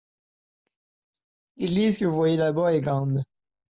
[1.57, 3.23] L'église que vous voyez là-bas est grande.